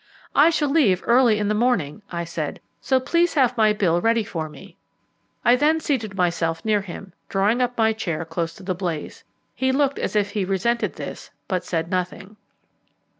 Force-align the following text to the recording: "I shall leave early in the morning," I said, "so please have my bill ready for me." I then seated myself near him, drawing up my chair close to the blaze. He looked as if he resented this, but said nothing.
"I 0.33 0.49
shall 0.49 0.69
leave 0.71 1.03
early 1.05 1.37
in 1.37 1.47
the 1.47 1.53
morning," 1.53 2.01
I 2.11 2.23
said, 2.23 2.59
"so 2.79 2.99
please 2.99 3.35
have 3.35 3.55
my 3.55 3.71
bill 3.71 4.01
ready 4.01 4.23
for 4.23 4.49
me." 4.49 4.75
I 5.45 5.55
then 5.55 5.79
seated 5.79 6.15
myself 6.15 6.65
near 6.65 6.81
him, 6.81 7.13
drawing 7.29 7.61
up 7.61 7.77
my 7.77 7.93
chair 7.93 8.25
close 8.25 8.55
to 8.55 8.63
the 8.63 8.73
blaze. 8.73 9.23
He 9.53 9.71
looked 9.71 9.99
as 9.99 10.15
if 10.15 10.31
he 10.31 10.43
resented 10.43 10.95
this, 10.95 11.29
but 11.47 11.63
said 11.63 11.91
nothing. 11.91 12.37